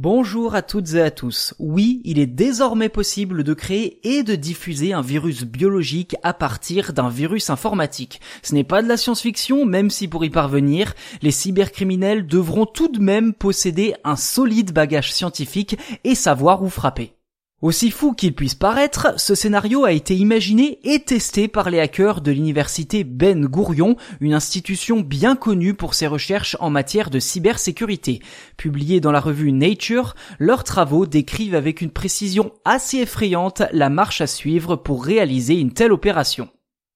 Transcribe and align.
Bonjour 0.00 0.54
à 0.54 0.62
toutes 0.62 0.94
et 0.94 1.02
à 1.02 1.10
tous. 1.10 1.54
Oui, 1.58 2.00
il 2.04 2.20
est 2.20 2.28
désormais 2.28 2.88
possible 2.88 3.42
de 3.42 3.52
créer 3.52 3.98
et 4.04 4.22
de 4.22 4.36
diffuser 4.36 4.92
un 4.92 5.02
virus 5.02 5.42
biologique 5.42 6.14
à 6.22 6.32
partir 6.32 6.92
d'un 6.92 7.08
virus 7.08 7.50
informatique. 7.50 8.20
Ce 8.44 8.54
n'est 8.54 8.62
pas 8.62 8.80
de 8.80 8.86
la 8.86 8.96
science-fiction, 8.96 9.64
même 9.64 9.90
si 9.90 10.06
pour 10.06 10.24
y 10.24 10.30
parvenir, 10.30 10.94
les 11.20 11.32
cybercriminels 11.32 12.28
devront 12.28 12.64
tout 12.64 12.86
de 12.86 13.00
même 13.00 13.34
posséder 13.34 13.96
un 14.04 14.14
solide 14.14 14.72
bagage 14.72 15.12
scientifique 15.12 15.76
et 16.04 16.14
savoir 16.14 16.62
où 16.62 16.68
frapper. 16.68 17.17
Aussi 17.60 17.90
fou 17.90 18.12
qu'il 18.12 18.36
puisse 18.36 18.54
paraître, 18.54 19.14
ce 19.16 19.34
scénario 19.34 19.84
a 19.84 19.90
été 19.90 20.14
imaginé 20.14 20.78
et 20.84 21.00
testé 21.00 21.48
par 21.48 21.70
les 21.70 21.80
hackers 21.80 22.20
de 22.20 22.30
l'université 22.30 23.02
Ben 23.02 23.46
Gurion, 23.46 23.96
une 24.20 24.34
institution 24.34 25.00
bien 25.00 25.34
connue 25.34 25.74
pour 25.74 25.94
ses 25.94 26.06
recherches 26.06 26.56
en 26.60 26.70
matière 26.70 27.10
de 27.10 27.18
cybersécurité. 27.18 28.20
Publiés 28.56 29.00
dans 29.00 29.10
la 29.10 29.18
revue 29.18 29.50
Nature, 29.50 30.14
leurs 30.38 30.62
travaux 30.62 31.04
décrivent 31.04 31.56
avec 31.56 31.80
une 31.80 31.90
précision 31.90 32.52
assez 32.64 32.98
effrayante 32.98 33.64
la 33.72 33.88
marche 33.88 34.20
à 34.20 34.28
suivre 34.28 34.76
pour 34.76 35.04
réaliser 35.04 35.54
une 35.54 35.72
telle 35.72 35.92
opération. 35.92 36.48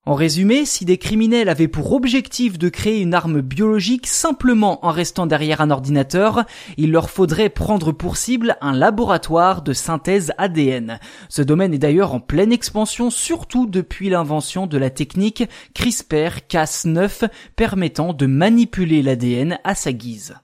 En 0.05 0.15
résumé, 0.15 0.65
si 0.65 0.85
des 0.85 0.99
criminels 0.99 1.49
avaient 1.49 1.69
pour 1.69 1.93
objectif 1.93 2.59
de 2.59 2.69
créer 2.69 3.03
une 3.03 3.15
arme 3.15 3.41
biologique 3.41 4.09
simplement 4.09 4.85
en 4.85 4.91
restant 4.91 5.27
derrière 5.27 5.61
un 5.61 5.71
ordinateur, 5.71 6.45
il 6.77 6.91
leur 6.91 7.09
faudrait 7.09 7.51
prendre 7.51 7.93
pour 7.93 8.17
cible 8.17 8.57
un 8.61 8.73
laboratoire 8.73 9.63
de 9.63 9.73
synthèse 9.73 10.33
ADN. 10.39 10.99
Ce 11.29 11.41
domaine 11.41 11.73
est 11.73 11.79
d'ailleurs 11.79 12.15
en 12.15 12.19
pleine 12.19 12.53
expansion, 12.53 13.11
surtout 13.11 13.67
depuis 13.67 14.11
l'invention 14.11 14.67
de 14.67 14.77
la 14.77 14.91
technique 14.91 15.45
CRISPR-Cas9 15.77 17.29
permettant 17.55 18.13
de 18.13 18.27
manipuler 18.27 19.03
l'ADN 19.03 19.61
à 19.63 19.77
sa 19.77 19.93
guise. 19.93 20.35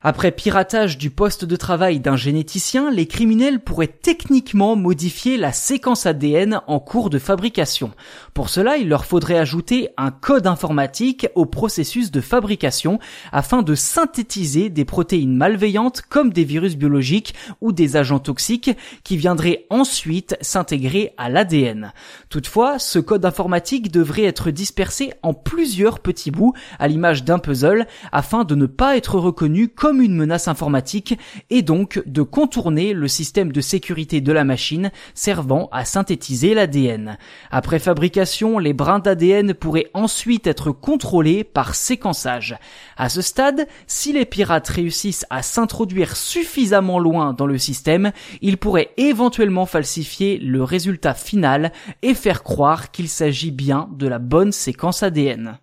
Après 0.00 0.30
piratage 0.30 0.96
du 0.96 1.10
poste 1.10 1.44
de 1.44 1.56
travail 1.56 1.98
d'un 1.98 2.14
généticien, 2.14 2.92
les 2.92 3.06
criminels 3.06 3.58
pourraient 3.58 3.88
techniquement 3.88 4.76
modifier 4.76 5.36
la 5.36 5.50
séquence 5.50 6.06
ADN 6.06 6.60
en 6.68 6.78
cours 6.78 7.10
de 7.10 7.18
fabrication. 7.18 7.90
Pour 8.32 8.48
cela, 8.48 8.76
il 8.76 8.88
leur 8.88 9.04
faudrait 9.06 9.38
ajouter 9.38 9.88
un 9.96 10.12
code 10.12 10.46
informatique 10.46 11.26
au 11.34 11.46
processus 11.46 12.12
de 12.12 12.20
fabrication 12.20 13.00
afin 13.32 13.62
de 13.62 13.74
synthétiser 13.74 14.68
des 14.68 14.84
protéines 14.84 15.36
malveillantes 15.36 16.02
comme 16.02 16.32
des 16.32 16.44
virus 16.44 16.76
biologiques 16.76 17.34
ou 17.60 17.72
des 17.72 17.96
agents 17.96 18.20
toxiques 18.20 18.70
qui 19.02 19.16
viendraient 19.16 19.66
ensuite 19.68 20.36
s'intégrer 20.40 21.12
à 21.18 21.28
l'ADN. 21.28 21.92
Toutefois, 22.28 22.78
ce 22.78 23.00
code 23.00 23.24
informatique 23.24 23.90
devrait 23.90 24.22
être 24.22 24.52
dispersé 24.52 25.12
en 25.24 25.34
plusieurs 25.34 25.98
petits 25.98 26.30
bouts 26.30 26.54
à 26.78 26.86
l'image 26.86 27.24
d'un 27.24 27.40
puzzle 27.40 27.88
afin 28.12 28.44
de 28.44 28.54
ne 28.54 28.66
pas 28.66 28.96
être 28.96 29.18
reconnu 29.18 29.66
comme 29.66 29.87
comme 29.88 30.02
une 30.02 30.16
menace 30.16 30.48
informatique 30.48 31.18
et 31.48 31.62
donc 31.62 32.02
de 32.04 32.20
contourner 32.20 32.92
le 32.92 33.08
système 33.08 33.52
de 33.52 33.62
sécurité 33.62 34.20
de 34.20 34.32
la 34.32 34.44
machine 34.44 34.90
servant 35.14 35.70
à 35.72 35.86
synthétiser 35.86 36.52
l'ADN. 36.52 37.16
Après 37.50 37.78
fabrication, 37.78 38.58
les 38.58 38.74
brins 38.74 38.98
d'ADN 38.98 39.54
pourraient 39.54 39.88
ensuite 39.94 40.46
être 40.46 40.72
contrôlés 40.72 41.42
par 41.42 41.74
séquençage. 41.74 42.58
À 42.98 43.08
ce 43.08 43.22
stade, 43.22 43.66
si 43.86 44.12
les 44.12 44.26
pirates 44.26 44.68
réussissent 44.68 45.24
à 45.30 45.40
s'introduire 45.40 46.18
suffisamment 46.18 46.98
loin 46.98 47.32
dans 47.32 47.46
le 47.46 47.56
système, 47.56 48.12
ils 48.42 48.58
pourraient 48.58 48.90
éventuellement 48.98 49.64
falsifier 49.64 50.36
le 50.36 50.62
résultat 50.62 51.14
final 51.14 51.72
et 52.02 52.12
faire 52.12 52.42
croire 52.42 52.90
qu'il 52.90 53.08
s'agit 53.08 53.52
bien 53.52 53.88
de 53.96 54.06
la 54.06 54.18
bonne 54.18 54.52
séquence 54.52 55.02
ADN. 55.02 55.58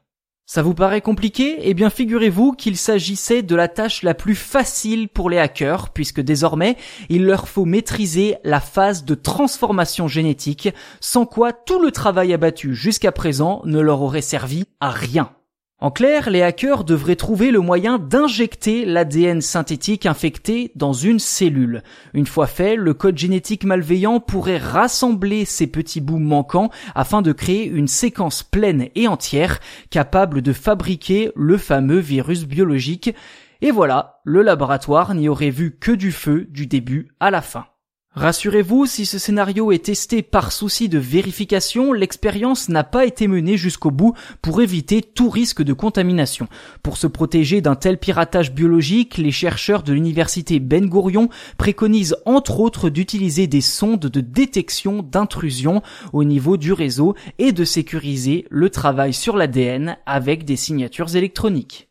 Ça 0.47 0.61
vous 0.61 0.75
paraît 0.75 1.01
compliqué? 1.01 1.57
Eh 1.61 1.73
bien 1.73 1.89
figurez-vous 1.89 2.51
qu'il 2.51 2.77
s'agissait 2.77 3.41
de 3.41 3.55
la 3.55 3.67
tâche 3.67 4.03
la 4.03 4.13
plus 4.13 4.35
facile 4.35 5.09
pour 5.09 5.31
les 5.31 5.39
hackers, 5.39 5.89
puisque 5.89 6.21
désormais 6.21 6.77
il 7.09 7.25
leur 7.25 7.47
faut 7.47 7.65
maîtriser 7.65 8.35
la 8.43 8.59
phase 8.59 9.05
de 9.05 9.15
transformation 9.15 10.07
génétique, 10.07 10.69
sans 10.99 11.25
quoi 11.25 11.51
tout 11.51 11.81
le 11.81 11.89
travail 11.89 12.31
abattu 12.31 12.75
jusqu'à 12.75 13.11
présent 13.11 13.63
ne 13.65 13.79
leur 13.79 14.03
aurait 14.03 14.21
servi 14.21 14.65
à 14.79 14.91
rien. 14.91 15.31
En 15.79 15.91
clair, 15.91 16.29
les 16.29 16.41
hackers 16.41 16.85
devraient 16.85 17.17
trouver 17.17 17.51
le 17.51 17.59
moyen 17.59 17.99
d'injecter 17.99 18.85
l'ADN 18.85 19.41
synthétique 19.41 20.05
infecté 20.05 20.71
dans 20.75 20.93
une 20.93 21.19
cellule. 21.19 21.83
Une 22.13 22.25
fois 22.25 22.47
fait, 22.47 22.77
le 22.77 22.93
code 22.93 23.17
génétique 23.17 23.65
malveillant 23.65 24.21
pourrait 24.21 24.57
rassembler 24.57 25.43
ces 25.43 25.67
petits 25.67 25.99
bouts 25.99 26.17
manquants 26.17 26.69
afin 26.95 27.21
de 27.21 27.33
créer 27.33 27.67
une 27.67 27.89
séquence 27.89 28.41
pleine 28.41 28.87
et 28.95 29.09
entière 29.09 29.59
capable 29.89 30.41
de 30.41 30.53
fabriquer 30.53 31.31
le 31.35 31.57
fameux 31.57 31.99
virus 31.99 32.45
biologique. 32.45 33.13
Et 33.61 33.71
voilà, 33.71 34.21
le 34.23 34.43
laboratoire 34.43 35.13
n'y 35.13 35.27
aurait 35.27 35.49
vu 35.49 35.77
que 35.77 35.91
du 35.91 36.13
feu 36.13 36.47
du 36.49 36.67
début 36.67 37.09
à 37.19 37.31
la 37.31 37.41
fin. 37.41 37.65
Rassurez-vous, 38.15 38.85
si 38.85 39.05
ce 39.05 39.19
scénario 39.19 39.73
est 39.73 39.85
testé 39.85 40.21
par 40.21 40.53
souci 40.53 40.87
de 40.87 40.97
vérification, 40.97 41.91
l'expérience 41.91 42.69
n'a 42.69 42.85
pas 42.85 43.05
été 43.05 43.27
menée 43.27 43.57
jusqu'au 43.57 43.91
bout 43.91 44.13
pour 44.41 44.61
éviter 44.61 45.01
tout 45.01 45.29
risque 45.29 45.61
de 45.61 45.73
contamination. 45.73 46.47
Pour 46.81 46.95
se 46.95 47.07
protéger 47.07 47.59
d'un 47.59 47.75
tel 47.75 47.97
piratage 47.97 48.53
biologique, 48.53 49.17
les 49.17 49.33
chercheurs 49.33 49.83
de 49.83 49.91
l'université 49.91 50.61
Ben 50.61 50.89
Gurion 50.89 51.27
préconisent 51.57 52.15
entre 52.25 52.61
autres 52.61 52.89
d'utiliser 52.89 53.47
des 53.47 53.59
sondes 53.59 53.99
de 53.99 54.21
détection 54.21 55.03
d'intrusion 55.03 55.81
au 56.13 56.23
niveau 56.23 56.55
du 56.55 56.71
réseau 56.71 57.15
et 57.37 57.51
de 57.51 57.65
sécuriser 57.65 58.45
le 58.49 58.69
travail 58.69 59.11
sur 59.11 59.35
l'ADN 59.35 59.97
avec 60.05 60.45
des 60.45 60.55
signatures 60.55 61.17
électroniques. 61.17 61.89